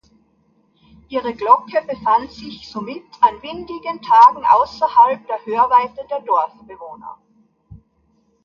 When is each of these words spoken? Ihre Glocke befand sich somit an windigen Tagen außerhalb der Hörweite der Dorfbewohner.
Ihre 1.09 1.35
Glocke 1.35 1.79
befand 1.87 2.31
sich 2.31 2.67
somit 2.67 3.03
an 3.21 3.39
windigen 3.43 4.01
Tagen 4.01 4.43
außerhalb 4.43 5.27
der 5.27 5.45
Hörweite 5.45 6.01
der 6.09 6.21
Dorfbewohner. 6.21 7.19